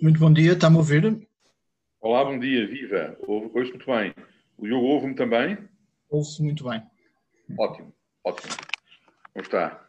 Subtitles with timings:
[0.00, 1.28] Muito bom dia, está-me a ouvir?
[2.00, 3.18] Olá, bom dia, viva.
[3.20, 4.14] Ouço muito bem.
[4.56, 5.58] O Diogo ouve-me também?
[6.08, 6.82] Ouço muito bem.
[7.58, 7.94] Ótimo,
[8.24, 8.54] ótimo.
[9.34, 9.86] Como está?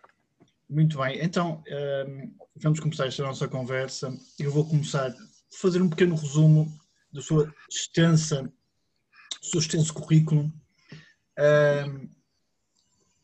[0.69, 4.13] Muito bem, então ehm, vamos começar esta nossa conversa.
[4.37, 5.15] Eu vou começar a
[5.61, 6.67] fazer um pequeno resumo
[7.13, 10.51] da sua extensa, do seu extenso currículo.
[11.39, 12.09] Ehm,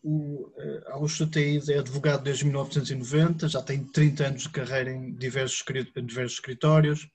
[0.10, 5.14] o uh, Augusto Thaís é advogado desde 1990, já tem 30 anos de carreira em
[5.14, 5.62] diversos,
[6.06, 7.10] diversos escritórios.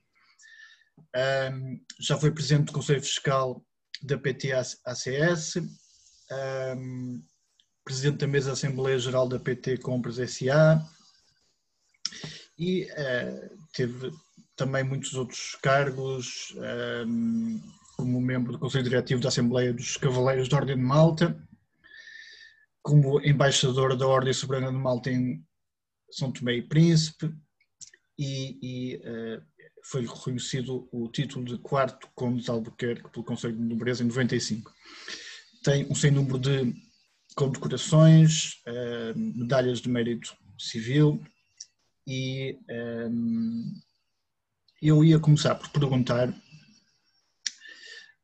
[1.51, 3.65] Um, já foi presidente do Conselho Fiscal
[4.03, 5.55] da PT-ACS,
[6.77, 7.23] um,
[7.83, 10.79] presidente da mesa da Assembleia Geral da PT Compras SA
[12.59, 14.11] e uh, teve
[14.55, 16.53] também muitos outros cargos,
[17.07, 17.59] um,
[17.97, 21.35] como membro do Conselho Diretivo da Assembleia dos Cavaleiros da Ordem de Malta
[22.83, 25.43] como embaixador da Ordem Soberana de Malta em
[26.11, 27.33] São Tomé e Príncipe
[28.19, 29.41] e, e uh,
[29.85, 34.71] foi reconhecido o título de quarto conde de Albuquerque pelo Conselho de Nobreza em 95.
[35.63, 36.75] Tem um sem número de
[37.35, 41.23] condecorações, uh, medalhas de mérito civil
[42.05, 42.59] e
[43.09, 43.81] um, eh,
[44.81, 46.33] eu ia começar por perguntar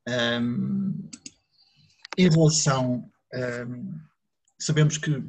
[0.08, 1.10] um,
[2.18, 4.09] em relação um,
[4.60, 5.24] sabemos que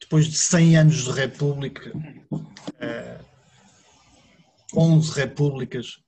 [0.00, 1.92] depois de 100 anos de república,
[4.74, 6.02] 11 eh, repúblicas,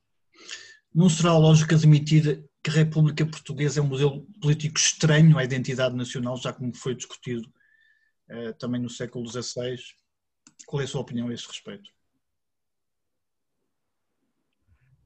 [0.95, 5.95] não será lógico admitir que a República Portuguesa é um modelo político estranho à identidade
[5.95, 7.49] nacional, já como foi discutido
[8.29, 9.77] eh, também no século XVI.
[10.67, 11.91] Qual é a sua opinião a esse respeito?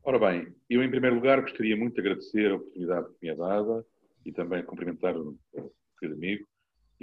[0.03, 3.35] Ora bem, eu em primeiro lugar gostaria muito de agradecer a oportunidade que me é
[3.35, 3.87] dada
[4.27, 5.39] e também cumprimentar o
[5.99, 6.47] querido amigo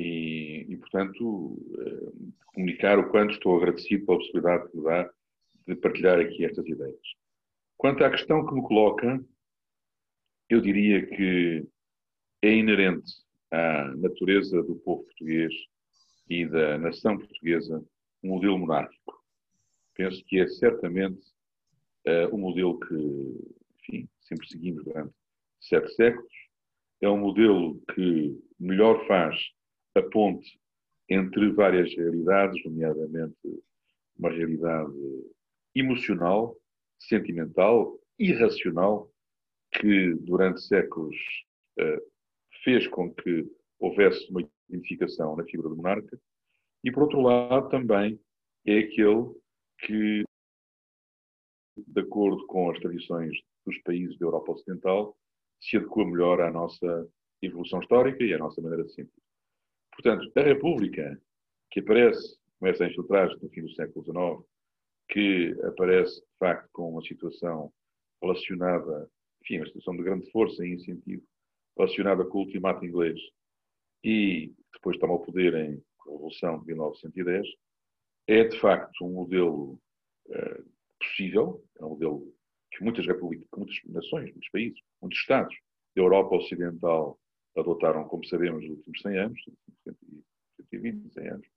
[0.01, 2.12] e, e, portanto, eh,
[2.47, 5.09] comunicar o quanto estou agradecido pela possibilidade que me
[5.67, 7.00] de partilhar aqui estas ideias.
[7.78, 9.23] Quanto à questão que me coloca,
[10.50, 11.67] eu diria que
[12.41, 13.11] é inerente
[13.51, 15.53] à natureza do povo português
[16.28, 17.84] e da nação portuguesa
[18.23, 19.23] um modelo monárquico.
[19.95, 21.22] Penso que é certamente
[22.07, 25.13] uh, um modelo que, enfim, sempre seguimos durante
[25.59, 26.34] sete séculos.
[27.01, 29.35] É um modelo que melhor faz
[29.96, 30.59] a ponte
[31.09, 33.35] entre várias realidades, nomeadamente
[34.18, 34.94] uma realidade
[35.75, 36.56] emocional,
[37.00, 39.12] sentimental, irracional,
[39.74, 41.16] que durante séculos
[41.79, 42.12] uh,
[42.63, 43.46] fez com que
[43.79, 46.19] houvesse uma identificação na figura do monarca,
[46.84, 48.19] e por outro lado também
[48.66, 49.34] é aquele
[49.79, 50.23] que,
[51.78, 53.35] de acordo com as tradições
[53.66, 55.18] dos países da Europa Ocidental,
[55.59, 57.08] se adequa melhor à nossa
[57.41, 59.22] evolução histórica e à nossa maneira de sentir.
[60.01, 61.22] Portanto, a República,
[61.69, 64.50] que aparece, começa a infiltrar-se no fim do século XIX,
[65.09, 67.72] que aparece, de facto, com uma situação
[68.19, 69.07] relacionada,
[69.44, 71.23] enfim, uma situação de grande força e incentivo,
[71.78, 73.19] relacionada com o ultimato inglês,
[74.03, 77.47] e depois toma o poder em Revolução de 1910,
[78.28, 79.79] é, de facto, um modelo
[80.29, 80.66] uh,
[81.00, 82.34] possível, é um modelo
[82.72, 85.56] que muitas repúblicas, muitas nações, muitos países, muitos Estados
[85.95, 87.21] da Europa Ocidental
[87.57, 89.41] adotaram, como sabemos, nos últimos 100 anos,
[90.69, 91.47] 120, 100 anos.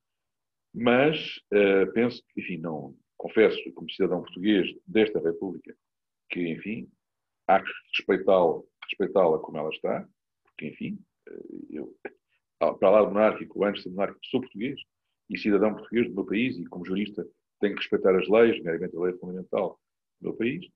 [0.74, 5.74] Mas uh, penso enfim, não confesso, como cidadão português desta República,
[6.30, 6.90] que, enfim,
[7.46, 10.06] há que respeitá-la respeitá como ela está,
[10.42, 11.96] porque, enfim, uh, eu,
[12.58, 14.80] para lá do monárquico, antes de monárquico, sou português
[15.30, 17.26] e cidadão português do meu país e, como jurista,
[17.60, 19.80] tenho que respeitar as leis, meramente a lei fundamental
[20.20, 20.66] do meu país.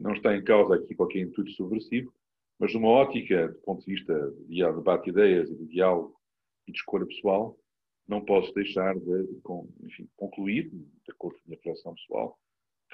[0.00, 2.12] Não está em causa aqui qualquer intuito subversivo,
[2.58, 6.14] mas numa ótica, do ponto de vista de debate de ideias e de diálogo
[6.66, 7.56] e de escolha pessoal,
[8.06, 9.28] não posso deixar de
[9.82, 12.38] enfim, concluir, de acordo com a minha reflexão pessoal,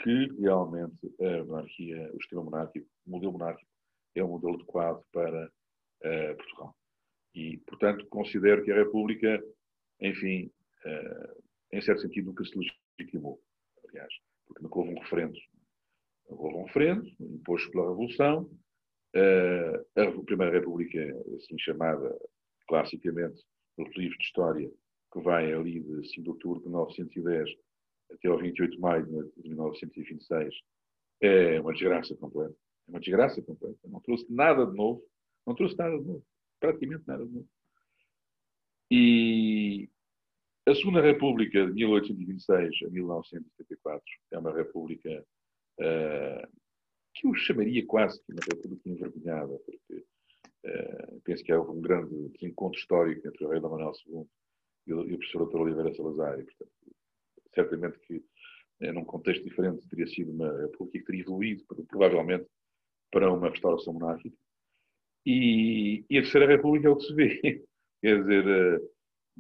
[0.03, 3.71] que realmente a monarquia, o sistema monárquico, o modelo monárquico,
[4.15, 6.75] é um modelo adequado para uh, Portugal.
[7.35, 9.43] E, portanto, considero que a República,
[10.01, 10.51] enfim,
[10.85, 11.43] uh,
[11.73, 12.53] em certo sentido, nunca se
[12.99, 13.41] legitimou.
[13.89, 14.13] Aliás,
[14.47, 15.39] porque nunca houve um referendo.
[16.27, 18.51] Houve um referendo, imposto pela Revolução,
[19.97, 20.99] a Primeira República,
[21.37, 22.17] assim chamada
[22.67, 23.43] classicamente
[23.77, 24.71] nos livros de história,
[25.13, 27.51] que vai ali de 5 de outubro de 1910
[28.13, 30.55] até ao 28 de maio de 1926,
[31.21, 32.55] é uma desgraça completa.
[32.87, 33.79] É uma desgraça completa.
[33.85, 35.03] Não trouxe nada de novo.
[35.47, 36.25] Não trouxe nada de novo.
[36.61, 37.49] Praticamente nada de novo.
[38.91, 39.89] E
[40.67, 45.27] a Segunda República, de 1826 a 1974, é uma república
[45.81, 46.49] uh,
[47.21, 50.05] que eu chamaria quase que uma república envergonhada, porque
[50.67, 54.27] uh, penso que houve um grande encontro histórico entre o rei Dom Manuel II
[54.87, 55.61] e o, professor Dr.
[55.61, 56.73] Oliveira Salazar, e, portanto,
[57.55, 58.25] certamente que
[58.81, 62.47] eh, num contexto diferente, teria sido uma república que teria evoluído, provavelmente,
[63.11, 64.37] para uma restauração monárquica.
[65.27, 67.41] E, e, a Terceira República é o que se vê.
[68.01, 68.81] Quer dizer, eh,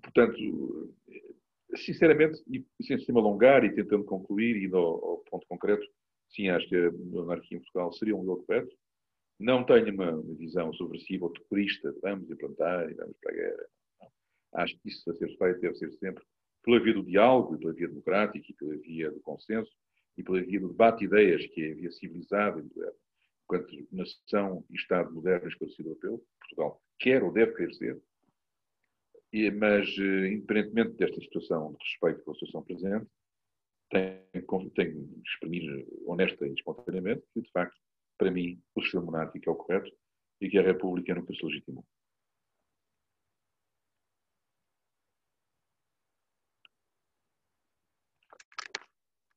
[0.02, 0.94] portanto,
[1.76, 5.86] sinceramente, e sem se alongar e tentando concluir, indo ao, ao, ponto concreto,
[6.30, 8.76] sim, acho que a monarquia em Portugal seria um modelo correto.
[9.38, 13.66] Não tenho uma visão subversiva ou terrorista, vamos implantar e vamos para a guerra.
[14.00, 14.08] Não.
[14.54, 16.24] Acho que isso a ser feito deve ser sempre
[16.62, 19.70] pela via do diálogo, pela via democrática, e pela via do consenso,
[20.16, 22.98] e pela via do debate de ideias, que é a via civilizada e moderna.
[23.44, 28.02] Enquanto nação e Estado moderno esclarecido europeu, Portugal quer ou deve querer ser,
[29.54, 33.06] mas, eh, independentemente desta situação de respeito pela situação presente,
[33.90, 34.22] tem,
[34.74, 37.76] tem de exprimir honesta e espontaneamente que, de facto,
[38.16, 39.90] para mim, o sistema monárquico é o correto
[40.40, 41.84] e que a República nunca se legitimou.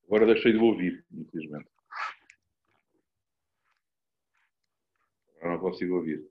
[0.06, 1.70] Agora deixei de ouvir, infelizmente.
[5.38, 6.22] Agora não consigo ouvir.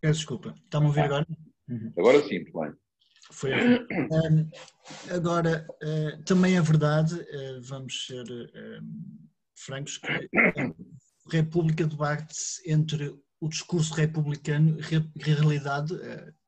[0.00, 0.54] Peço desculpa.
[0.64, 1.26] Está-me a ouvir agora?
[1.68, 1.92] Uhum.
[1.98, 2.83] Agora sim, muito bem.
[3.30, 3.52] Foi.
[3.54, 4.50] Um,
[5.10, 8.84] agora, uh, também é verdade, uh, vamos ser uh,
[9.56, 15.94] francos, que a República debate-se entre o discurso republicano e a realidade,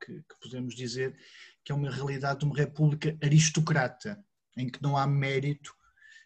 [0.03, 1.15] que, que podemos dizer
[1.63, 4.23] que é uma realidade de uma república aristocrata,
[4.55, 5.75] em que não há mérito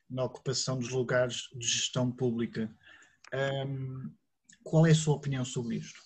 [0.10, 2.70] na ocupação dos lugares de gestão pública.
[3.34, 4.14] Um,
[4.64, 6.00] qual é a sua opinião sobre isto?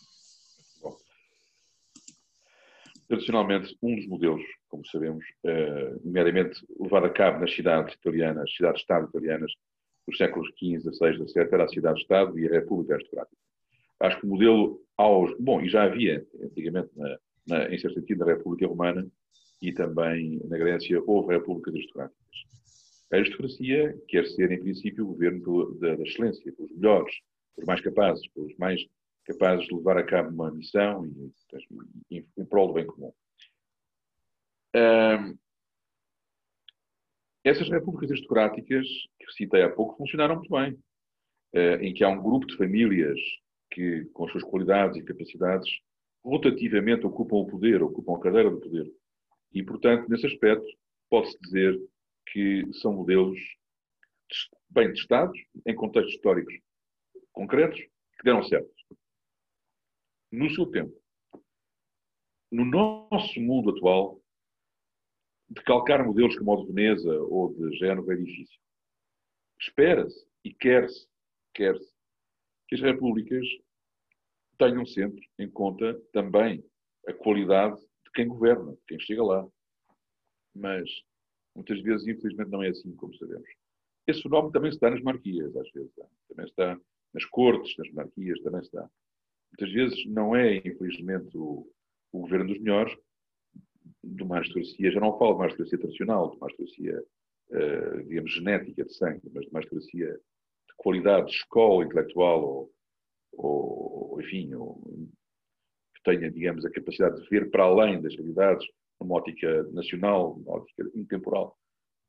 [0.82, 0.96] Bom,
[3.08, 9.08] tradicionalmente, um dos modelos, como sabemos, uh, nomeadamente levado a cabo nas cidades italianas, cidades-estado
[9.10, 9.52] italianas,
[10.08, 13.38] dos séculos XV, XVI, XVII, era a cidade-estado e a República Aristocrática.
[14.00, 15.36] Acho que o modelo aos.
[15.40, 17.18] Bom, e já havia antigamente, na,
[17.48, 19.08] na, em certo sentido, na República Romana
[19.62, 22.26] e também na Grécia, houve repúblicas aristocráticas.
[23.12, 27.16] A aristocracia quer ser, em princípio, o governo da, da excelência, pelos melhores,
[27.56, 28.86] pelos mais capazes, pelos mais
[29.26, 31.34] capazes de levar a cabo uma missão e,
[32.12, 33.14] e, em prol do bem comum.
[34.76, 35.38] Um,
[37.44, 38.88] essas repúblicas aristocráticas,
[39.20, 40.74] que citei há pouco, funcionaram muito bem,
[41.54, 43.20] uh, em que há um grupo de famílias
[43.72, 45.70] que, com as suas qualidades e capacidades,
[46.24, 48.92] rotativamente ocupam o poder, ocupam a cadeira do poder.
[49.54, 50.66] E, portanto, nesse aspecto,
[51.10, 51.80] pode-se dizer
[52.32, 53.40] que são modelos
[54.70, 56.54] bem testados, em contextos históricos
[57.32, 58.70] concretos, que deram certo.
[60.32, 60.94] No seu tempo.
[62.52, 64.22] No nosso mundo atual,
[65.50, 68.60] decalcar modelos como o de Veneza ou de Génova é difícil.
[69.60, 71.08] Espera-se e quer-se
[71.54, 71.76] quer
[72.68, 73.46] que as repúblicas
[74.58, 76.64] tenham sempre em conta também
[77.08, 79.48] a qualidade de quem governa, de quem chega lá.
[80.54, 80.90] Mas
[81.56, 83.50] Muitas vezes, infelizmente, não é assim, como sabemos.
[84.06, 85.92] Esse fenómeno também dá nas monarquias, às vezes.
[86.28, 86.78] Também está
[87.14, 88.90] nas cortes, nas monarquias, também dá.
[89.58, 91.66] Muitas vezes não é, infelizmente, o,
[92.12, 92.94] o governo dos melhores,
[94.04, 97.04] de uma aristocracia, já não falo de uma aristocracia tradicional, de uma aristocracia,
[97.52, 102.74] uh, digamos, genética de sangue, mas de uma aristocracia de qualidade, de escola intelectual, ou,
[103.32, 104.82] ou enfim, ou,
[105.96, 108.68] que tenha, digamos, a capacidade de ver para além das realidades
[109.00, 111.58] uma ótica nacional, uma ótica intemporal,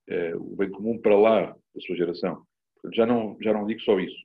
[0.09, 2.45] é, o bem comum para lá da sua geração.
[2.75, 4.25] Portanto, já não, já não digo só isso.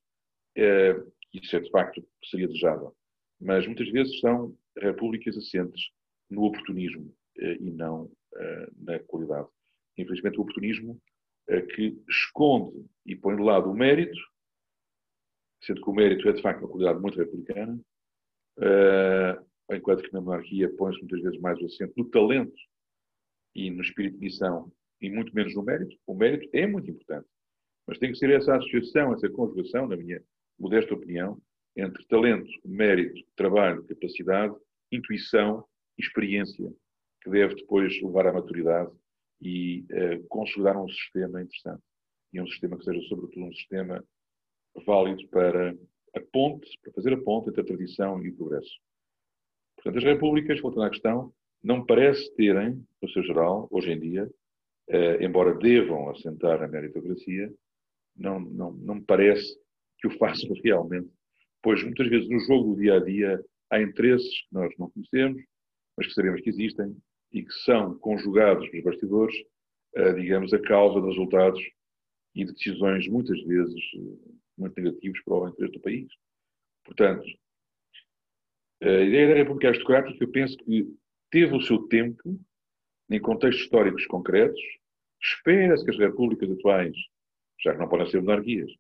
[0.58, 1.00] É,
[1.34, 2.96] isso é, de facto, que seria desejável.
[3.42, 5.90] Mas muitas vezes são repúblicas assentes
[6.30, 9.48] no oportunismo é, e não é, na qualidade.
[9.98, 11.02] Infelizmente, o oportunismo
[11.50, 14.20] é, que esconde e põe de lado o mérito,
[15.64, 17.80] sendo que o mérito é, de facto, uma qualidade muito republicana,
[19.72, 22.54] enquanto que na monarquia põe-se muitas vezes mais o acento no talento
[23.56, 24.72] e no espírito de missão
[25.02, 25.96] e muito menos no mérito.
[26.06, 27.28] O mérito é muito importante,
[27.88, 30.22] mas tem que ser essa associação, essa conjugação, na minha
[30.60, 31.42] modesta opinião,
[31.76, 34.56] entre talento, mérito, trabalho, capacidade,
[34.92, 35.66] intuição
[35.98, 36.72] e experiência,
[37.22, 38.92] que deve depois levar à maturidade
[39.42, 41.82] e uh, consolidar um sistema interessante.
[42.34, 44.04] E um sistema que seja, sobretudo, um sistema
[44.86, 45.76] válido para
[46.16, 48.80] a ponte, para fazer a ponte entre a tradição e o progresso.
[49.76, 54.30] Portanto, as repúblicas, voltando à questão, não parece terem, no seu geral, hoje em dia,
[54.90, 57.54] eh, embora devam assentar na meritocracia,
[58.16, 59.58] não, não, não me parece
[60.00, 61.10] que o façam realmente,
[61.62, 65.42] pois muitas vezes no jogo do dia a dia há interesses que nós não conhecemos,
[65.98, 66.96] mas que sabemos que existem
[67.32, 69.36] e que são conjugados nos bastidores,
[69.96, 71.62] eh, digamos, a causa de resultados
[72.36, 76.08] e de decisões muitas vezes eh, muito negativos para o interesse do país.
[76.84, 77.26] Portanto,
[78.82, 80.88] a ideia da República Aristocrática, eu penso que
[81.30, 82.40] teve o seu tempo,
[83.10, 84.62] em contextos históricos concretos.
[85.22, 86.96] Espera-se que as repúblicas atuais
[87.64, 88.72] já que não podem ser monarquias,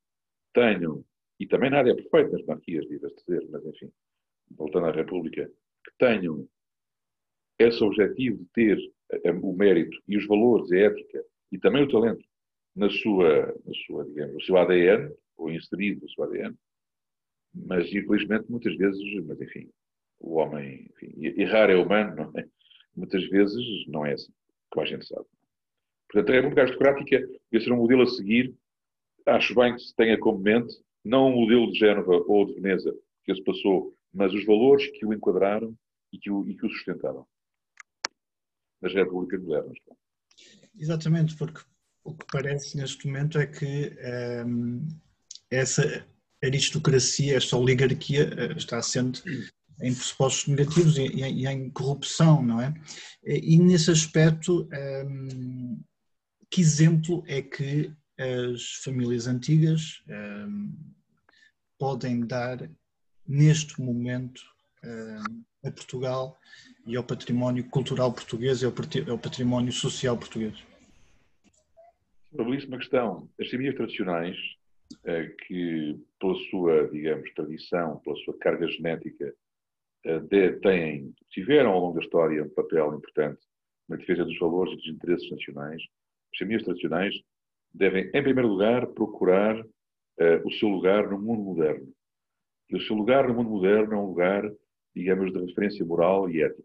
[0.53, 1.03] tenham,
[1.41, 3.91] e também nada é perfeito nas monarquias, diga-se dizer, mas enfim,
[4.51, 5.47] voltando à República,
[5.83, 6.47] que tenham
[7.57, 8.77] esse objetivo de ter
[9.41, 12.23] o mérito e os valores, a ética e também o talento
[12.75, 16.55] na sua, na sua digamos, no seu ADN, ou inserido no seu ADN,
[17.55, 19.67] mas infelizmente muitas vezes, mas enfim,
[20.19, 22.45] o homem, enfim, errar é humano, é?
[22.95, 24.31] Muitas vezes não é assim,
[24.69, 25.25] como a gente sabe.
[26.07, 27.19] Portanto, a República Aristocrática
[27.51, 28.53] deve ser um modelo a seguir.
[29.25, 32.95] Acho bem que se tenha como mente, não o modelo de Génova ou de Veneza
[33.23, 35.75] que se passou, mas os valores que o enquadraram
[36.11, 37.25] e que o, e que o sustentaram
[38.81, 39.77] nas repúblicas modernas.
[40.75, 41.61] Exatamente, porque
[42.03, 43.95] o que parece neste momento é que
[44.45, 44.87] um, ehm,
[45.49, 46.05] essa
[46.43, 49.21] aristocracia, esta oligarquia eh, está assente
[49.81, 52.73] em pressupostos negativos e, e, em corrupção, não é?
[53.23, 55.79] E nesse aspecto, um, ehm,
[56.49, 60.69] que exemplo é que as famílias antigas um, ehm,
[61.77, 62.69] podem dar
[63.27, 64.41] neste momento
[65.63, 66.39] a Portugal
[66.85, 70.55] e ao património cultural português e ao património social português?
[72.31, 73.29] Uma belíssima questão.
[73.39, 74.37] As famílias tradicionais,
[75.05, 79.33] eh, que pela sua, digamos, tradição, pela sua carga genética,
[80.05, 83.41] eh, têm, tiveram ao longo da história um papel importante
[83.87, 85.81] na defesa dos valores e dos interesses nacionais,
[86.31, 87.13] as famílias tradicionais
[87.73, 91.93] devem, em primeiro lugar, procurar uh, o seu lugar no mundo moderno.
[92.69, 94.43] E o seu lugar no mundo moderno é um lugar,
[94.95, 96.63] digamos, de referência moral e ética.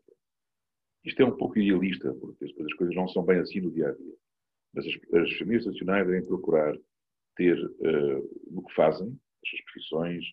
[1.04, 3.92] Isto é um pouco idealista, porque as coisas não são bem assim no dia a
[3.92, 4.14] dia.
[4.74, 6.76] Mas as, as famílias tradicionais devem procurar
[7.36, 10.24] ter uh, no que fazem, nas suas profissões,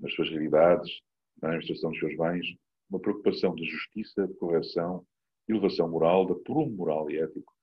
[0.00, 1.00] nas suas realidades,
[1.42, 2.46] na administração dos seus bens,
[2.88, 5.04] uma preocupação de justiça, de correção,
[5.46, 7.55] de elevação moral, de prumo moral e ético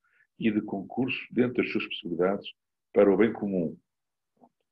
[0.47, 2.47] e de concurso dentro das suas possibilidades
[2.93, 3.77] para o bem comum.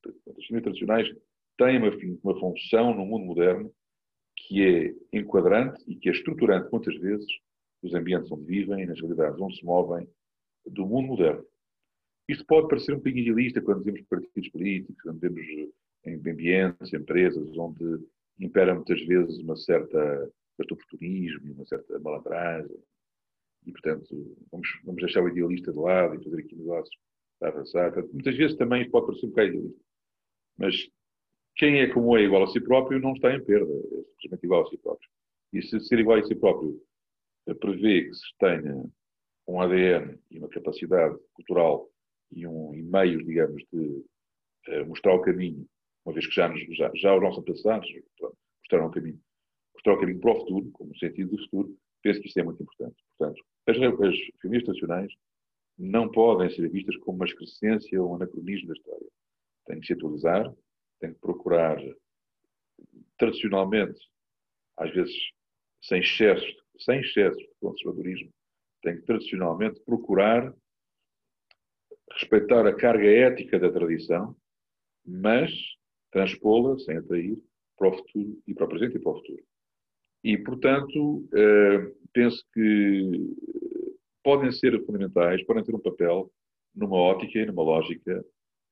[0.06, 1.16] As famílias tradicionais
[1.58, 1.92] têm uma,
[2.24, 3.74] uma função no mundo moderno
[4.36, 7.28] que é enquadrante e que é estruturante muitas vezes
[7.82, 10.08] dos ambientes onde vivem, nas realidades onde se movem,
[10.66, 11.46] do mundo moderno.
[12.28, 15.42] Isto pode parecer um bocadinho idealista quando dizemos partidos políticos, quando vemos
[16.06, 18.00] em ambientes, empresas, onde
[18.40, 22.78] impera muitas vezes uma certa, certo oportunismo, uma certa malandragem.
[23.66, 26.96] E, portanto, vamos, vamos deixar o idealista de lado e fazer aqui negócios
[27.40, 27.94] para avançar.
[27.94, 29.82] Portanto, muitas vezes também pode parecer um bocado idealista.
[30.58, 30.90] Mas
[31.56, 34.64] quem é como é igual a si próprio não está em perda, é simplesmente igual
[34.64, 35.10] a si próprio.
[35.54, 36.82] E se ser igual a si próprio
[37.60, 38.84] prevê que se tenha
[39.48, 41.90] um ADN e uma capacidade cultural
[42.32, 44.06] e, um, e meios, digamos, de
[44.70, 45.68] uh, mostrar o caminho,
[46.06, 47.90] uma vez que já, nos, já, já os nossos antepassados
[48.60, 49.20] mostraram o caminho,
[49.74, 52.64] mostrar o caminho para o futuro, como sentido do futuro, penso que isso é muito
[52.64, 52.96] importante.
[53.18, 55.14] Portanto, as, as famílias tradicionais
[55.78, 59.08] não podem ser vistas como uma excrescência ou um anacronismo da história.
[59.66, 60.54] Têm que se atualizar,
[61.00, 61.78] têm que procurar,
[63.18, 64.00] tradicionalmente,
[64.78, 65.16] às vezes
[65.82, 68.32] sem excessos sem excessos de conservadorismo,
[68.82, 70.54] tem que tradicionalmente procurar
[72.14, 74.36] respeitar a carga ética da tradição,
[75.06, 75.52] mas
[76.12, 77.38] transpô-la, sem atrair,
[77.78, 79.44] para o futuro e para o presente e para o futuro.
[80.24, 83.36] E, portanto, eh, penso que
[84.24, 86.32] podem ser fundamentais, podem ter um papel
[86.76, 88.24] numa ótica e numa lógica,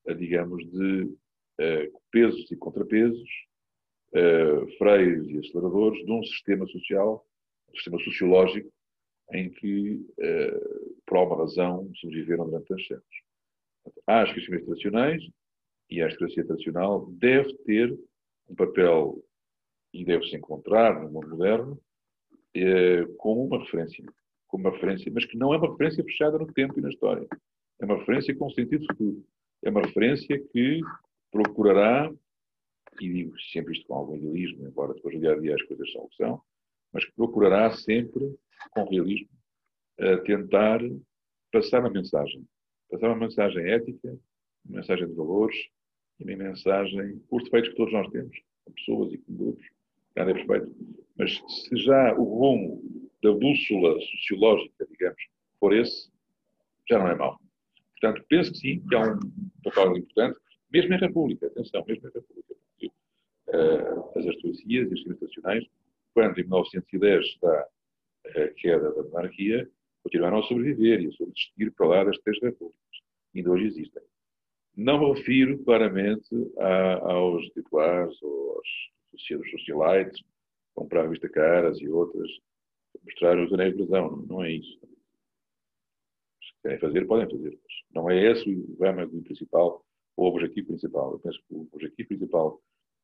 [0.07, 1.11] eh, digamos, de
[1.59, 3.29] eh, pesos e contrapesos,
[4.79, 7.23] freios e aceleradores de um sistema social
[7.75, 8.71] sistema sociológico
[9.33, 10.59] em que, eh,
[11.05, 13.21] por alguma razão, sobreviveram durante tantos séculos.
[14.07, 15.23] As questões tradicionais
[15.89, 17.97] e a aristocracia tradicional deve ter
[18.47, 19.23] um papel
[19.93, 21.79] e deve-se encontrar no mundo moderno
[22.55, 24.03] eh, como uma referência,
[24.47, 27.27] como uma referência, mas que não é uma referência fechada no tempo e na história.
[27.79, 29.25] É uma referência com sentido futuro.
[29.63, 30.81] É uma referência que
[31.31, 32.11] procurará,
[32.99, 35.91] e digo sempre isto com algum idealismo, embora depois do dia a dia as coisas
[35.91, 36.41] são o que são,
[36.91, 38.35] mas que procurará sempre,
[38.71, 39.29] com realismo,
[40.25, 40.79] tentar
[41.51, 42.45] passar uma mensagem.
[42.89, 44.17] Passar uma mensagem ética,
[44.65, 45.57] uma mensagem de valores
[46.19, 49.78] e uma mensagem por defeitos que todos nós temos, como pessoas e como grupos.
[50.19, 50.75] Nada é perfeito.
[51.17, 52.81] Mas se já o rumo
[53.23, 55.21] da bússola sociológica, digamos,
[55.59, 56.11] for esse,
[56.89, 57.39] já não é mau.
[57.99, 59.19] Portanto, penso que sim, que há um
[59.63, 60.37] papel importante,
[60.71, 62.55] mesmo em República, atenção, mesmo em República.
[62.71, 65.65] Porque, uh, as aristocracias e as nacionais
[66.13, 67.67] quando em 1910 está
[68.35, 69.69] a queda da monarquia,
[70.03, 72.77] continuaram a sobreviver e a subsistir para lá das três repúblicas.
[73.33, 74.03] Ainda hoje existem.
[74.75, 78.67] Não me refiro claramente a, aos titulares ou aos
[79.17, 80.21] socialites,
[80.75, 82.29] comprar vista caras e outras,
[83.03, 84.25] mostrar os anéis de razão.
[84.27, 84.79] Não é isso.
[86.41, 87.59] Se querem fazer, podem fazer.
[87.61, 89.85] Mas não é esse o âmago principal
[90.19, 91.13] o objetivo principal.
[91.13, 92.61] Eu penso que o objetivo principal,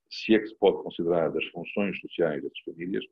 [0.09, 3.05] se é que se pode considerar das funções sociais dessas famílias,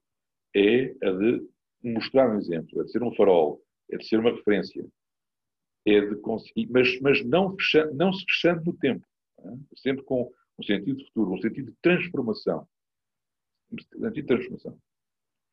[0.53, 1.47] é a de
[1.81, 4.85] mostrar um exemplo, é de ser um farol, é de ser uma referência,
[5.85, 9.05] é de conseguir, mas, mas não, fechando, não se fechando no tempo,
[9.39, 9.51] é?
[9.77, 12.67] sempre com um sentido de futuro, um sentido de transformação.
[13.73, 14.77] Um sentido de transformação.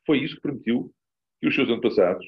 [0.05, 0.93] Foi isso que permitiu
[1.39, 2.25] que os seus antepassados,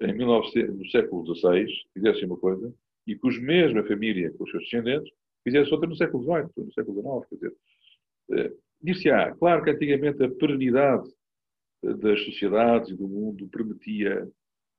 [0.00, 2.72] em 1900, no século XVI, fizessem uma coisa
[3.06, 5.12] e que os mesma família, com os seus descendentes,
[5.44, 7.28] fizessem outra no século XVIII, no século XIX.
[7.28, 7.56] Quer dizer,
[8.32, 8.52] eh,
[8.82, 11.08] dir-se-á, claro que antigamente a perenidade
[11.82, 14.28] das sociedades e do mundo permitia,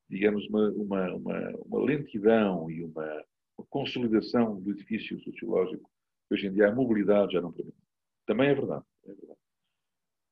[0.09, 3.23] digamos, uma, uma, uma, uma lentidão e uma,
[3.69, 5.89] consolidação do edifício sociológico.
[6.29, 7.77] Hoje em dia a mobilidade já não permite.
[8.25, 9.36] Também é verdade, é verdade.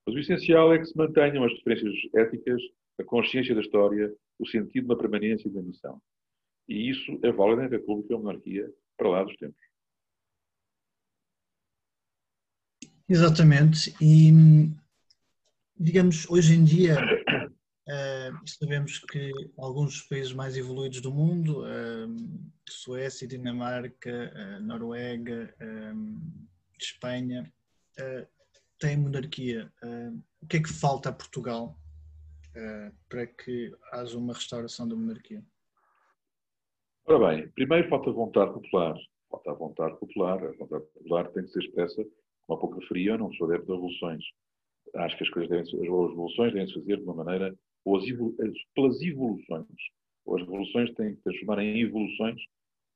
[0.06, 2.62] Mas o essencial é que se mantenham as referências éticas,
[3.00, 6.02] a consciência da história, o sentido da permanência e da missão.
[6.68, 9.60] E isso é válido na República ou monarquia para lá dos tempos.
[13.08, 13.96] Exatamente.
[14.02, 14.32] E
[15.78, 23.28] digamos, hoje em dia, uh, sabemos que alguns países mais evoluídos do mundo, uh, Suécia,
[23.28, 25.54] Dinamarca, uh, Noruega,
[26.80, 27.52] Espanha,
[28.86, 29.72] têm monarquia.
[30.42, 31.78] o que é que falta a Portugal
[33.10, 35.44] para que haja uma restauração da monarquia?
[37.06, 38.96] Ora bem, primeiro falta vontade popular.
[39.30, 40.44] Falta a vontade popular.
[40.44, 42.04] A vontade popular tem que ser expressa,
[42.46, 44.24] como há pouco referi, eu não sou adepto de revoluções
[44.96, 48.06] acho que as coisas devem, as revoluções devem se fazer de uma maneira, ou as,
[48.74, 49.66] pelas evoluções,
[50.26, 52.42] ou as revoluções têm que transformar em evoluções,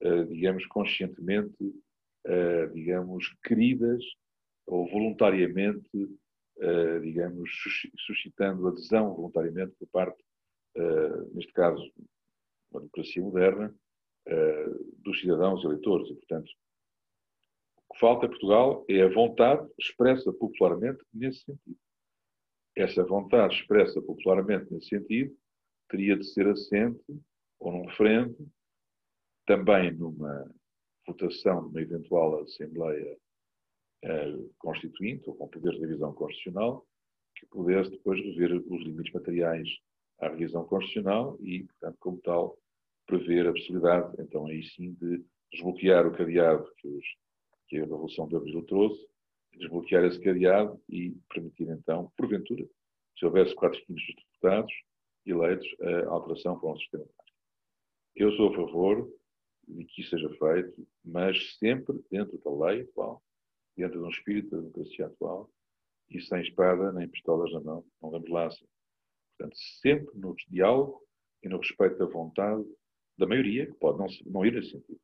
[0.04, 4.04] uh, digamos, conscientemente, uh, digamos, queridas,
[4.70, 7.50] ou voluntariamente, uh, digamos,
[7.98, 10.24] suscitando adesão voluntariamente por parte,
[11.34, 11.84] neste caso,
[12.72, 13.76] uma democracia moderna,
[15.00, 16.10] dos cidadãos eleitores.
[16.10, 16.50] E, portanto,
[17.90, 21.78] o que falta a Portugal é a vontade expressa popularmente nesse sentido.
[22.76, 25.36] Essa vontade expressa popularmente nesse sentido
[25.90, 27.04] teria de ser assente
[27.60, 28.50] ou num referendo,
[29.46, 30.50] também numa
[31.06, 33.18] votação de uma eventual Assembleia eh,
[34.58, 36.86] Constituinte ou com poderes de revisão constitucional,
[37.36, 39.68] que pudesse depois rever os limites materiais
[40.20, 42.58] à revisão constitucional e, portanto, como tal,
[43.06, 47.06] prever a possibilidade, então, aí sim, de desbloquear o cadeado que, os,
[47.68, 49.10] que a Revolução de Abril trouxe
[49.60, 52.66] desbloquear esse cadeado e permitir então, porventura,
[53.18, 54.74] se houvesse quatro quintos dos deputados
[55.26, 57.06] eleitos, a alteração para um sistema.
[58.16, 59.12] Eu sou a favor
[59.68, 63.22] de que isso seja feito, mas sempre dentro da lei atual,
[63.80, 65.50] dentro de um espírito da democracia atual,
[66.10, 68.66] e sem espada nem pistolas na mão, não vamos lá assim.
[69.38, 71.02] Portanto, sempre no diálogo
[71.42, 72.64] e no respeito da vontade
[73.18, 75.00] da maioria, que pode não, não ir nesse sentido.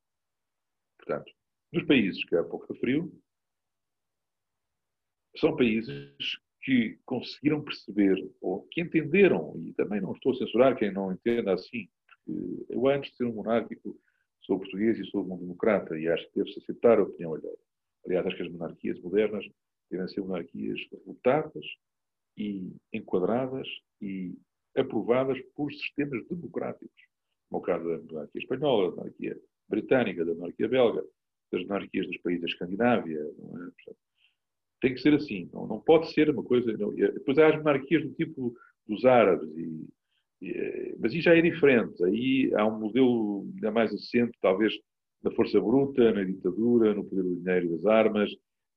[0.98, 1.32] Portanto,
[1.72, 3.12] nos países que há pouco referiu,
[5.38, 6.16] são países
[6.62, 11.54] que conseguiram perceber, ou que entenderam, e também não estou a censurar quem não entenda
[11.54, 13.98] assim, porque eu antes de ser um monárquico
[14.42, 17.58] sou português e sou um democrata e acho que deve-se aceitar a opinião alheia.
[18.06, 19.46] Aliás, acho que as monarquias modernas
[19.90, 21.66] devem ser monarquias votadas
[22.38, 23.68] e enquadradas
[24.02, 24.38] e
[24.76, 27.02] aprovadas por sistemas democráticos,
[27.50, 29.40] como o caso da monarquia espanhola, da monarquia
[29.70, 31.04] britânica, da monarquia belga,
[31.52, 33.20] das monarquias dos países da Escandinávia.
[33.20, 33.94] É?
[34.82, 36.76] Tem que ser assim, não, não pode ser uma coisa.
[36.78, 38.54] Não, depois há as monarquias do tipo
[38.88, 39.88] dos árabes, e,
[40.42, 42.04] e, eh, mas aí já é diferente.
[42.04, 44.74] Aí há um modelo ainda mais assente, talvez,
[45.26, 48.30] na força bruta, na ditadura, no poder do dinheiro e das armas,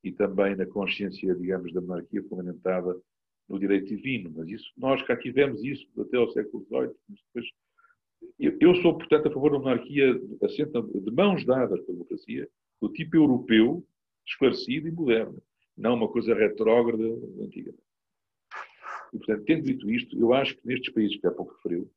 [0.03, 2.99] e também na consciência, digamos, da monarquia fundamentada
[3.47, 4.33] no direito divino.
[4.35, 6.95] Mas isso, nós cá tivemos isso até ao século XVIII.
[7.07, 7.51] Depois,
[8.39, 12.49] eu, eu sou, portanto, a favor da monarquia assente de mãos dadas pela democracia,
[12.81, 13.85] do tipo europeu,
[14.25, 15.39] esclarecido e moderno
[15.77, 17.03] não uma coisa retrógrada
[17.41, 17.73] antiga.
[19.13, 21.89] E, portanto, tendo dito isto, eu acho que nestes países que há pouco referiu,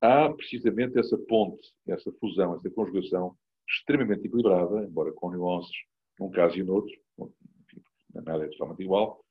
[0.00, 3.36] há precisamente essa ponte, essa fusão, essa conjugação
[3.68, 5.76] extremamente equilibrada, embora com nuances
[6.18, 7.82] num caso e no outro, enfim,
[8.14, 9.22] nada é totalmente igual,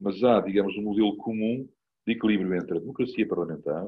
[0.00, 1.68] mas há, digamos, um modelo comum
[2.06, 3.86] de equilíbrio entre a democracia parlamentar,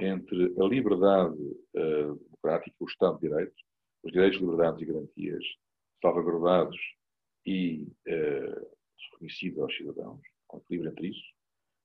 [0.00, 3.54] entre a liberdade uh, democrática, o Estado de Direito,
[4.02, 5.44] os direitos, liberdades e garantias
[6.02, 6.76] salvaguardados
[7.46, 8.66] e uh,
[9.12, 11.34] reconhecido aos cidadãos, com equilíbrio entre isso,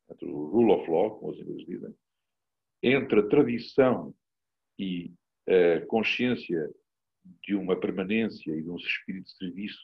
[0.10, 1.96] entre o rule of law, como os ingleses dizem,
[2.82, 4.14] entre a tradição
[4.78, 5.12] e
[5.48, 6.70] a consciência
[7.44, 9.82] de uma permanência e de um espírito de serviço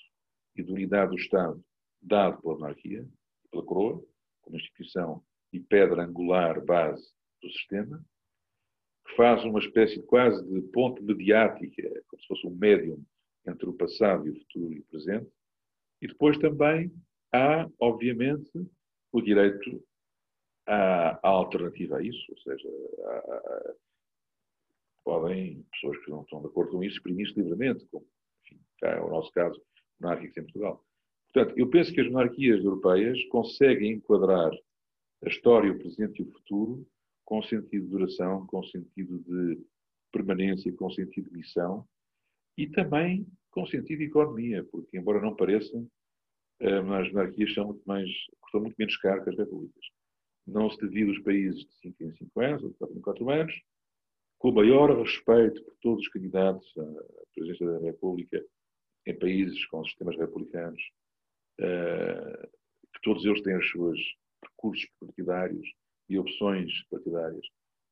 [0.56, 1.64] e de unidade do Estado
[2.02, 3.08] dado pela monarquia,
[3.52, 4.04] pela coroa,
[4.42, 5.24] como instituição
[5.54, 8.04] e pedra angular base do sistema,
[9.08, 13.04] que faz uma espécie quase de ponte mediática, como se fosse um médium
[13.46, 15.30] entre o passado e o futuro e o presente.
[16.02, 16.92] E depois também
[17.34, 18.52] há, obviamente,
[19.12, 19.84] o direito
[20.74, 22.70] à alternativa a isso, ou seja,
[23.04, 23.76] há, há,
[25.04, 28.06] podem, pessoas que não estão de acordo com isso, exprimir-se livremente, como
[28.46, 29.62] enfim, é o nosso caso,
[30.00, 30.84] monárquicos em Portugal.
[31.34, 34.52] Portanto, eu penso que as monarquias europeias conseguem enquadrar
[35.24, 36.86] a história, o presente e o futuro
[37.24, 39.64] com sentido de duração, com sentido de
[40.12, 41.88] permanência, com sentido de missão
[42.58, 45.82] e também com sentido de economia, porque, embora não pareça,
[46.60, 48.10] eh, as monarquias são muito mais,
[48.42, 49.86] custam muito menos caro que as repúblicas.
[50.48, 53.30] Não se divide os países de 5 em 5 anos, ou de 4 em 4
[53.30, 53.62] anos,
[54.40, 58.44] com o maior respeito por todos os candidatos à presidência da República
[59.06, 60.82] em países com sistemas republicanos,
[61.60, 62.50] eh,
[62.94, 64.00] que todos eles têm os seus
[64.42, 65.68] percursos partidários
[66.10, 67.46] e opções partidárias.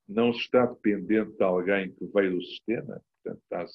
[0.08, 3.72] Não se está dependente de alguém que veio do sistema, portanto,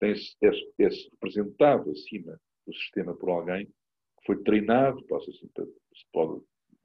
[0.00, 6.42] tem-se é, representado acima do sistema por alguém que foi treinado, posso assim, se pode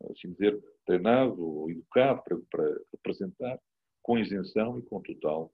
[0.09, 3.59] assim dizer, treinado ou educado para, para representar
[4.01, 5.53] com isenção e com total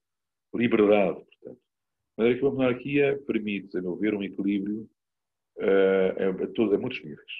[0.53, 1.59] liberdade, portanto.
[1.59, 4.89] De maneira que a monarquia permite, a meu ver, um equilíbrio
[5.57, 7.31] uh, a, todos, a muitos níveis.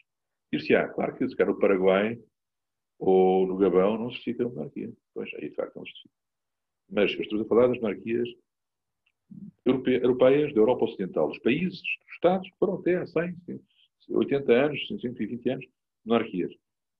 [0.52, 2.20] Dir-se-á, claro que se calhar no Paraguai
[3.00, 4.92] ou no Gabão não se justifica a monarquia.
[5.14, 6.16] Pois, aí de facto não se justifica.
[6.90, 8.28] Mas estou a falar das monarquias
[9.66, 11.30] europeias da Europa Ocidental.
[11.30, 13.36] Os países, os Estados que foram até há 100,
[14.10, 15.66] 80 anos, 120 anos,
[16.06, 16.54] monarquias.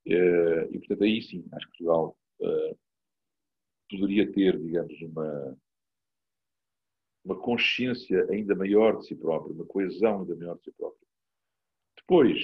[0.08, 2.78] Uh, e, portanto, aí sim, acho que Portugal uh,
[3.90, 5.58] poderia ter, digamos, uma,
[7.24, 11.08] uma consciência ainda maior de si próprio, uma coesão ainda maior de si próprio.
[11.98, 12.40] Depois,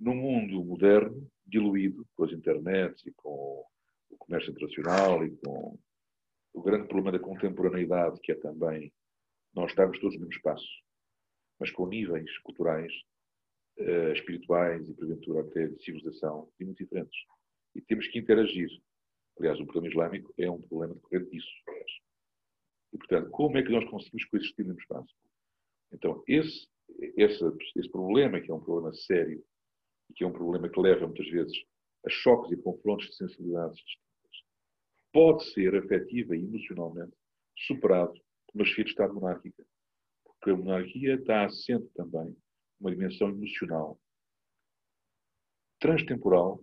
[0.00, 3.64] no mundo moderno, diluído com as internets e com
[4.10, 5.78] o comércio internacional e com
[6.52, 8.92] o grande problema da contemporaneidade, que é também
[9.54, 10.66] nós estarmos todos no mesmo espaço,
[11.58, 12.92] mas com níveis culturais,
[13.78, 17.18] uh, espirituais e, porventura, até de civilização, e muito diferentes.
[17.74, 18.70] E temos que interagir.
[19.38, 21.50] Aliás, o problema islâmico é um problema decorrente disso.
[22.92, 25.14] E, portanto, como é que nós conseguimos coexistir no espaço?
[25.92, 26.66] Então, esse,
[27.16, 27.44] esse,
[27.76, 29.44] esse problema, que é um problema sério,
[30.08, 31.56] e que é um problema que leva, muitas vezes,
[32.04, 34.44] a choques e confrontos de sensibilidades distintas,
[35.12, 37.12] pode ser, afetiva e emocionalmente,
[37.66, 39.64] superado por uma esfera de Estado monárquica.
[40.24, 42.36] Porque a monarquia está assente também
[42.80, 43.98] uma dimensão emocional,
[45.80, 46.62] transtemporal,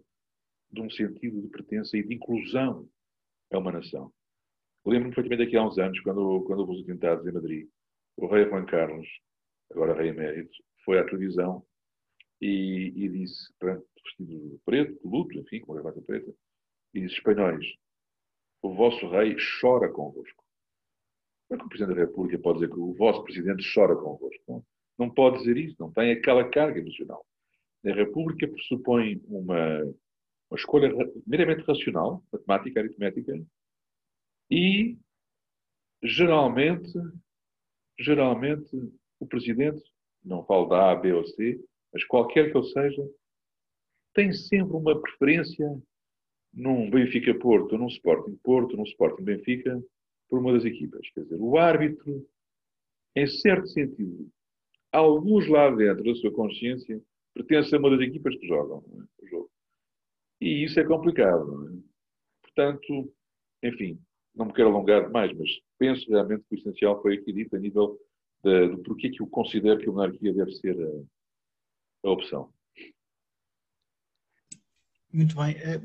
[0.72, 2.90] de um sentido de pertença e de inclusão
[3.52, 4.12] a uma nação.
[4.86, 7.70] Lembro-me perfeitamente daqui há uns anos, quando, quando houve os atentados em Madrid,
[8.18, 9.08] o rei Juan Carlos,
[9.72, 10.52] agora rei emérito,
[10.84, 11.66] foi à televisão
[12.42, 16.34] e, e disse, vestido preto, de luto, enfim, com a gravata preta,
[16.94, 17.66] e disse, espanhóis,
[18.62, 20.44] o vosso rei chora convosco.
[21.48, 24.44] Como é que o Presidente da República pode dizer que o vosso Presidente chora convosco?
[24.48, 24.66] Não,
[24.98, 27.26] não pode dizer isso, não tem aquela carga emocional.
[27.86, 29.82] A República pressupõe uma,
[30.50, 30.90] uma escolha
[31.28, 33.34] meramente racional, matemática, aritmética,
[34.50, 34.98] e
[36.02, 36.92] geralmente,
[38.00, 38.76] geralmente
[39.20, 39.82] o Presidente,
[40.24, 41.60] não falo da A, B ou C,
[41.92, 43.04] mas qualquer que eu seja,
[44.14, 45.68] tem sempre uma preferência
[46.54, 49.82] num Benfica-Porto, num Sporting-Porto, num Sporting-Benfica,
[50.30, 51.10] por uma das equipas.
[51.12, 52.28] Quer dizer, o árbitro,
[53.16, 54.30] em certo sentido,
[55.00, 57.02] alguns lá dentro da sua consciência,
[57.34, 59.26] pertence a uma das equipas que jogam é?
[59.26, 59.52] o jogo.
[60.40, 61.70] E isso é complicado.
[61.70, 61.82] É?
[62.44, 63.14] Portanto,
[63.64, 64.00] enfim,
[64.36, 67.60] não me quero alongar demais, mas penso realmente que o essencial foi aqui dito a
[67.60, 68.00] nível
[68.44, 72.54] de, do porquê que eu considero que a monarquia deve ser a, a opção.
[75.12, 75.56] Muito bem.
[75.58, 75.82] Eh,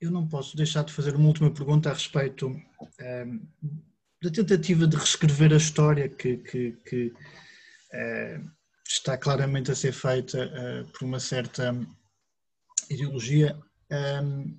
[0.00, 2.62] eu não posso deixar de fazer uma última pergunta a respeito um,
[3.00, 3.40] ehm,
[4.22, 7.12] da tentativa de reescrever a história que, que, que
[8.86, 11.72] está claramente a ser feita uh, por uma certa
[12.90, 13.58] ideologia.
[13.90, 14.58] Ehm,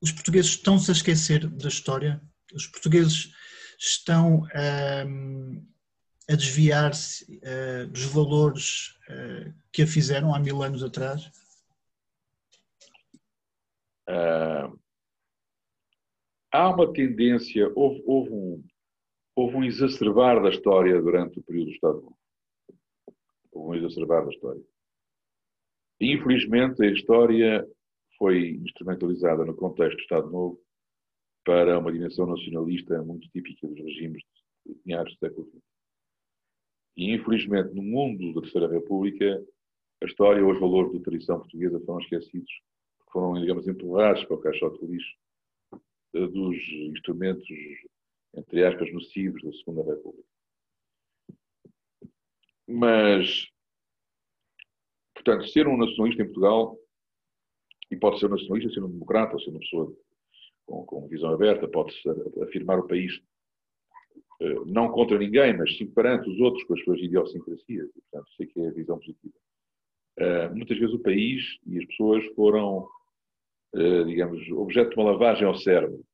[0.00, 2.20] os portugueses estão-se a esquecer da história,
[2.54, 3.32] os portugueses
[3.78, 4.46] estão
[5.06, 5.66] um,
[6.28, 8.98] a desviar-se uh, dos valores
[9.72, 11.30] que a fizeram há mil anos atrás?
[14.08, 14.78] Uh,
[16.52, 18.64] há uma tendência, houve, houve, um,
[19.34, 22.18] houve um exacerbar da história durante o período do Estado Novo.
[23.52, 24.62] Houve um exacerbar da história.
[26.00, 27.66] Infelizmente, a história
[28.18, 30.60] foi instrumentalizada no contexto do Estado Novo
[31.44, 34.22] para uma dimensão nacionalista muito típica dos regimes
[34.64, 35.62] de meados do século XX.
[36.96, 39.44] E, infelizmente, no mundo da Terceira República,
[40.02, 42.52] a história ou os valores da tradição portuguesa foram esquecidos,
[43.10, 45.16] foram, digamos, empurrados para o caixote de lixo
[46.14, 46.56] eh, dos
[46.94, 47.46] instrumentos,
[48.34, 50.28] entre aspas, nocivos da Segunda República.
[52.66, 53.48] mas,
[55.14, 56.78] portanto, ser um nacionalista em Portugal,
[57.90, 59.94] e pode ser um nacionalista, ser um democrata, ser uma pessoa
[60.64, 61.94] com, com visão aberta, pode
[62.42, 63.20] afirmar o país
[64.40, 67.90] eh, não contra ninguém, mas sim perante os outros com as suas idiosincrasias.
[67.92, 69.34] Portanto, sei que é a visão positiva.
[70.18, 72.86] Uh, muitas vezes o país e as pessoas foram,
[73.74, 76.04] uh, digamos, objeto de uma lavagem ao cérebro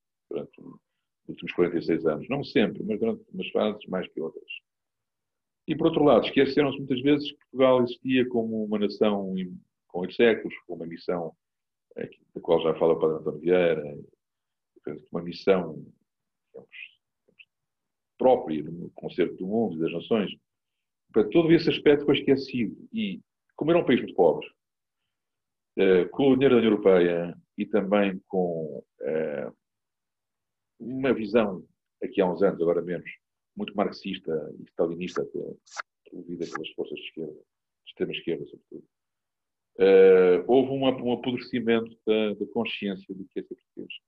[1.28, 2.28] últimos 46 anos.
[2.28, 4.50] Não sempre, mas durante umas fases mais que outras.
[5.66, 9.34] E, por outro lado, esqueceram-se muitas vezes que Portugal existia como uma nação
[9.88, 11.34] com oito séculos, com uma missão,
[11.94, 13.98] da qual já fala o Padre António Vieira,
[15.12, 15.84] uma missão
[16.48, 16.70] digamos,
[18.16, 20.34] própria no concerto do mundo e das nações.
[21.12, 22.76] Portanto, todo esse aspecto foi esquecido.
[22.92, 23.20] E,
[23.54, 24.46] como era um país muito pobre,
[25.76, 29.52] eh, com o dinheiro da União Europeia e também com eh,
[30.78, 31.64] uma visão,
[32.02, 33.10] aqui há uns anos, agora menos,
[33.56, 35.40] muito marxista e stalinista, até,
[36.08, 38.84] promovida pelas forças de esquerda, de extrema esquerda, sobretudo,
[39.78, 44.00] uh, houve um, um apodrecimento da, da, consciência do que é ser português.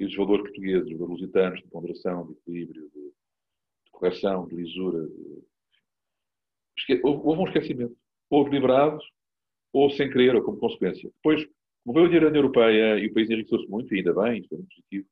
[0.00, 4.56] E dos valores portugueses, dos valores lusitanos, de ponderação, de equilíbrio, de, de correção, de
[4.56, 5.06] lisura.
[5.06, 5.42] De...
[7.04, 7.96] Houve, houve um esquecimento.
[8.28, 9.04] Houve liberados,
[9.72, 11.08] ou sem querer, ou como consequência.
[11.16, 11.46] Depois,
[11.84, 14.56] como veio da União Europeia e o país enriqueceu-se muito, e ainda bem, isso é
[14.56, 15.06] muito positivo,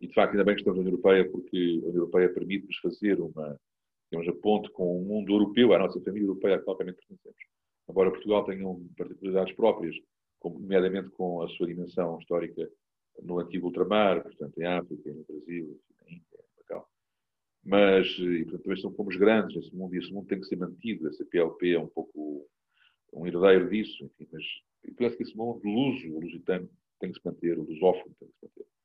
[0.00, 2.76] e, de facto, ainda bem que estamos na União Europeia, porque a União Europeia permite-nos
[2.78, 3.58] fazer uma,
[4.10, 7.38] digamos, a ponte com o mundo europeu, a nossa família europeia a qual também pertencemos.
[7.88, 8.64] Embora Portugal tenha
[8.96, 9.96] particularidades próprias,
[10.44, 12.70] nomeadamente com a sua dimensão histórica
[13.22, 16.88] no antigo ultramar, portanto, em África, no Brasil, na Índia, em Macau.
[17.64, 21.08] Mas, e, portanto, também somos grandes nesse mundo e esse mundo tem que ser mantido.
[21.08, 22.46] Essa PLP é um pouco
[23.12, 24.44] um herdeiro disso, enfim, mas
[24.84, 26.68] eu penso que esse mundo luso, lusitano,
[27.00, 28.77] tem que se manter, o lusófono tem que se manter.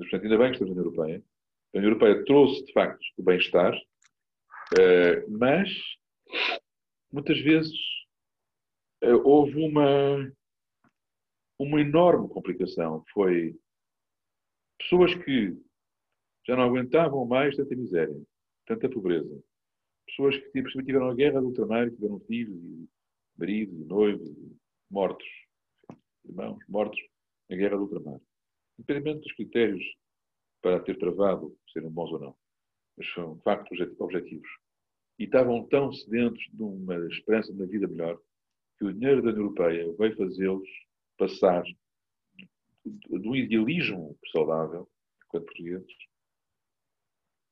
[0.00, 1.24] Mas, portanto, ainda bem que estamos na União Europeia.
[1.74, 3.78] A União Europeia trouxe, de facto, o bem-estar,
[4.80, 5.68] eh, mas
[7.12, 7.78] muitas vezes
[9.02, 10.32] eh, houve uma,
[11.58, 13.04] uma enorme complicação.
[13.12, 13.54] Foi
[14.78, 15.54] pessoas que
[16.46, 18.22] já não aguentavam mais tanta miséria,
[18.66, 19.38] tanta pobreza.
[20.06, 22.88] Pessoas que tiveram a guerra do ultramar e tiveram filhos, e
[23.36, 24.30] maridos, e noivos,
[24.90, 25.28] mortos,
[26.24, 26.98] irmãos, mortos
[27.50, 28.18] na guerra do ultramar
[28.80, 29.84] independentemente dos critérios
[30.62, 32.36] para ter travado, serem bons ou não,
[32.96, 34.48] mas são de facto objetivos.
[35.18, 38.18] E estavam tão sedentos de uma esperança de uma vida melhor
[38.78, 40.68] que o dinheiro da União Europeia veio fazê-los
[41.18, 44.88] passar de um idealismo saudável,
[45.26, 45.94] enquanto portugueses,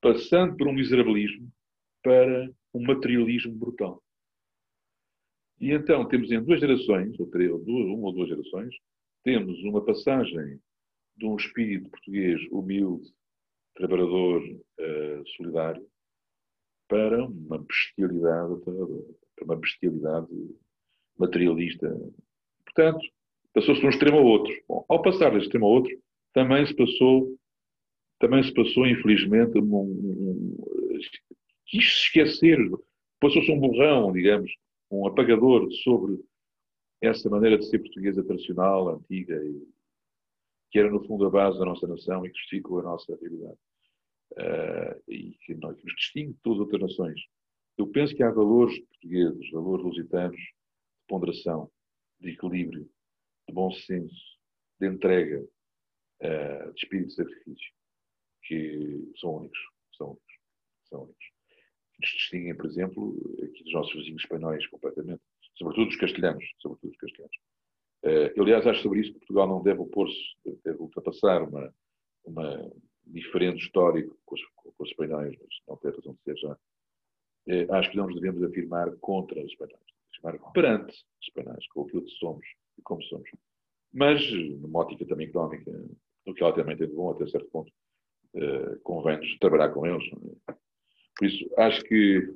[0.01, 1.51] passando por um miserabilismo
[2.01, 4.03] para um materialismo brutal.
[5.59, 8.75] E então temos em duas gerações, ou três, ou duas, uma ou duas gerações,
[9.23, 10.59] temos uma passagem
[11.19, 13.13] de um espírito português humilde,
[13.75, 15.85] trabalhador, uh, solidário,
[16.87, 20.27] para uma bestialidade, para uma bestialidade
[21.17, 21.89] materialista.
[22.63, 23.05] Portanto,
[23.53, 24.53] passou-se de um extremo ao outro.
[24.67, 26.01] Bom, ao passar deste extremo ao outro,
[26.33, 27.37] também se passou,
[28.19, 30.57] também se passou, infelizmente, um, um,
[31.65, 32.57] quis esquecer,
[33.19, 34.51] passou-se um borrão, digamos,
[34.89, 36.17] um apagador sobre
[37.01, 39.61] essa maneira de ser portuguesa tradicional, antiga e
[40.71, 43.57] que era no fundo a base da nossa nação e que justificou a nossa realidade.
[44.33, 47.19] Uh, e que, nos distingue de todas as outras nações.
[47.77, 51.71] Eu penso que há valores portugueses, valores lusitanos, de ponderação,
[52.19, 52.87] de equilíbrio,
[53.47, 54.37] de bom senso,
[54.79, 57.73] de entrega, uh, de espírito de sacrifício,
[58.43, 59.59] que são únicos.
[59.97, 60.35] São únicos.
[60.89, 61.25] São únicos.
[61.99, 65.21] Nos distinguem, por exemplo, aqui dos nossos vizinhos espanhóis completamente.
[65.55, 66.45] Sobretudo os castelhanos.
[66.59, 67.37] Sobretudo os castelhanos.
[68.03, 70.17] Uh, aliás, acho sobre isso que Portugal não deve opor-se,
[70.63, 71.73] deve ultrapassar uma,
[72.25, 72.71] uma
[73.05, 76.53] diferente histórico com os, com os espanhóis, mas não tem razão de ser já.
[77.47, 79.83] Uh, acho que não nos devemos afirmar contra os espanhóis,
[80.13, 82.45] afirmar perante os espanhóis, com aquilo que somos
[82.77, 83.29] e como somos.
[83.91, 84.21] Mas,
[84.61, 85.71] numa ótica também económica,
[86.25, 87.71] no que ela também tem de bom, até certo ponto,
[88.35, 90.07] uh, convém-nos trabalhar com eles.
[90.47, 90.53] É?
[91.17, 92.33] Por isso, acho que,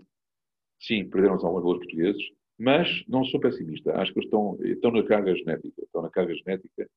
[0.79, 2.23] sim, perderam-se alguns valores portugueses,
[2.57, 3.93] mas não sou pessimista.
[3.99, 5.83] Acho que estão, estão na carga genética.
[5.83, 6.89] Estão na carga genética.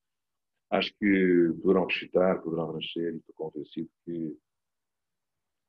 [0.69, 4.37] Acho que poderão ressuscitar, poderão renascer e estou convencido que,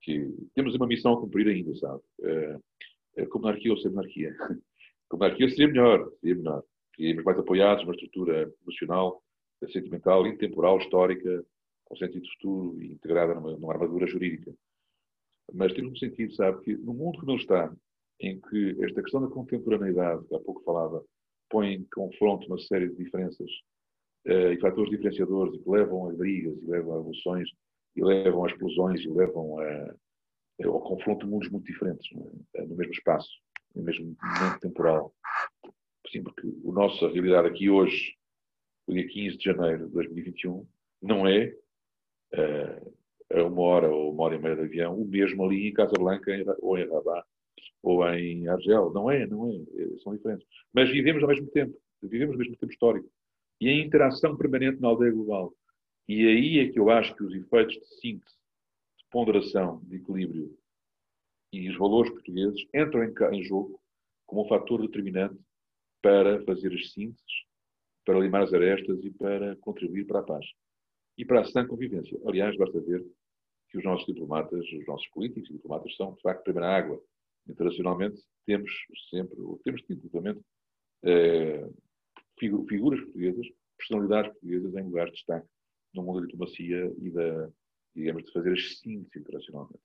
[0.03, 2.03] que temos uma missão a cumprir ainda, sabe?
[3.17, 4.37] É, com monarquia ou sem monarquia.
[5.09, 6.63] Com monarquia seria melhor, seria melhor.
[6.97, 9.23] Seríamos mais apoiados numa estrutura emocional,
[9.71, 11.45] sentimental, intemporal, histórica,
[11.85, 14.53] com sentido futuro e integrada numa, numa armadura jurídica.
[15.53, 17.73] Mas temos um sentido, sabe, que no mundo como ele está,
[18.21, 21.05] em que esta questão da contemporaneidade, que há pouco falava,
[21.49, 23.51] põe em confronto uma série de diferenças
[24.27, 27.49] uh, e fatores diferenciadores e que levam a brigas, e levam a evoluções,
[27.97, 29.95] e levam a explosões, e levam a,
[30.65, 32.09] ao confronto de mundos muito diferentes,
[32.55, 32.67] é?
[32.67, 33.31] no mesmo espaço,
[33.75, 35.15] e mesmo momento temporal.
[36.11, 38.17] Sim, porque a nossa realidade aqui hoje,
[38.87, 40.67] o dia 15 de janeiro de 2021,
[41.03, 41.55] não é
[42.35, 42.95] uh,
[43.33, 46.33] a uma hora ou uma hora e meia de avião, o mesmo ali em Casablanca
[46.61, 47.25] ou em Rabat
[47.83, 48.93] ou em Argel.
[48.93, 50.47] Não é, não é, é, são diferentes.
[50.73, 53.11] Mas vivemos ao mesmo tempo, vivemos ao mesmo tempo histórico.
[53.61, 55.53] E a interação permanente na aldeia global.
[56.09, 58.37] E aí é que eu acho que os efeitos de síntese,
[58.99, 60.57] de ponderação, de equilíbrio
[61.53, 63.81] e os valores portugueses entram em, jogo
[64.27, 65.39] como um fator determinante
[66.03, 67.45] para fazer as sínteses,
[68.05, 70.47] para limar as arestas e para contribuir para a paz.
[71.17, 72.19] E para a sã convivência.
[72.27, 73.05] Aliás, basta ver
[73.71, 77.03] que os nossos diplomatas, os nossos políticos e diplomatas são, de facto, primeira água.
[77.49, 78.71] Internacionalmente, temos
[79.11, 80.41] sempre, ou temos tido, ultimamente,
[81.03, 81.69] eh,
[82.39, 85.49] figuras portuguesas, personalidades portuguesas em lugares de destaque
[85.95, 87.51] no mundo da diplomacia e da,
[87.95, 89.81] digamos, de fazer as sínteses internacionalmente.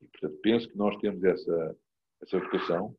[0.00, 1.76] E, portanto, penso que nós temos essa,
[2.22, 2.96] essa vocação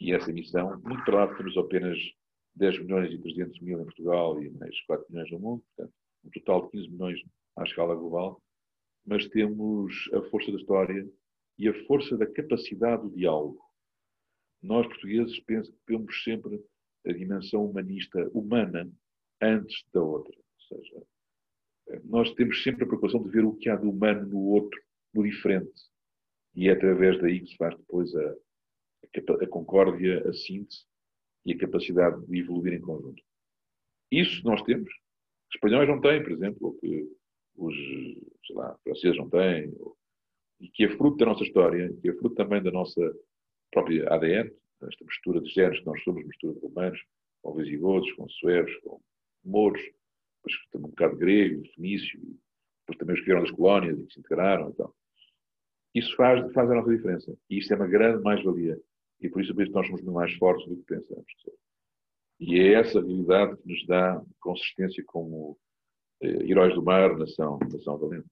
[0.00, 0.80] e essa missão.
[0.80, 1.98] Muito para lá apenas
[2.54, 6.30] 10 milhões e 300 mil em Portugal e mais 4 milhões no mundo, portanto, um
[6.30, 7.20] total de 15 milhões
[7.56, 8.42] à escala global.
[9.06, 11.08] Mas temos a força da história
[11.60, 13.62] e a força da capacidade do diálogo.
[14.62, 15.38] Nós, portugueses,
[15.86, 16.58] temos sempre
[17.06, 18.90] a dimensão humanista, humana,
[19.42, 20.34] antes da outra.
[20.34, 21.02] Ou seja,
[22.04, 24.80] nós temos sempre a preocupação de ver o que há de humano no outro,
[25.12, 25.70] no diferente.
[26.54, 28.36] E é através daí que se faz depois a,
[29.42, 30.86] a, concórdia, a síntese
[31.44, 33.22] e a capacidade de evoluir em conjunto.
[34.10, 34.90] Isso nós temos.
[34.90, 37.06] Os espanhóis não têm, por exemplo, ou que
[37.56, 37.74] os
[38.50, 39.99] lá, franceses não têm, ou,
[40.60, 43.00] e que é fruto da nossa história, que é fruto também da nossa
[43.72, 44.50] própria ADN,
[44.82, 47.00] esta mistura de géneros que nós somos, mistura de romanos,
[47.42, 49.00] com visigodos, com suevos, com
[49.44, 52.20] mouros, depois também um bocado grego, fenício,
[52.80, 54.70] depois também os que vieram das colónias e que se integraram.
[54.70, 54.92] Então.
[55.94, 57.36] Isso faz, faz a nossa diferença.
[57.48, 58.78] E isso é uma grande mais-valia.
[59.20, 61.26] E por isso, por isso nós somos muito mais fortes do que pensamos.
[62.38, 65.58] E é essa realidade que nos dá consistência como
[66.22, 68.26] eh, heróis do mar, nação, nação valente.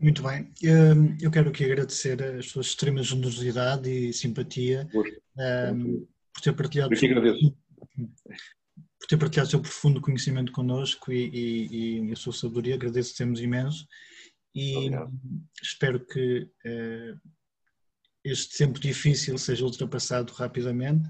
[0.00, 0.52] Muito bem.
[0.62, 6.94] Hum, eu quero aqui agradecer a sua extrema generosidade e simpatia um, por ter partilhado.
[6.94, 7.56] Eu que agradeço
[9.00, 12.76] por ter partilhado o seu profundo conhecimento connosco e, e, e a sua sabedoria.
[12.76, 13.86] Agradeço-te imenso
[14.54, 15.12] e Obrigado.
[15.62, 17.20] espero que uh,
[18.24, 21.08] este tempo difícil seja ultrapassado rapidamente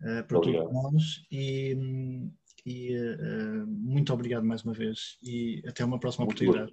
[0.00, 0.64] uh, para Obrigado.
[0.64, 1.76] todos nós e,
[2.66, 6.72] e uh, muito obrigado mais uma vez e até uma próxima muito oportunidade.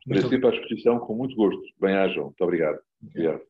[0.00, 1.62] Estarei sempre à disposição com muito gosto.
[1.80, 2.24] Bem-ajam.
[2.24, 2.78] Muito obrigado.
[3.02, 3.49] obrigado.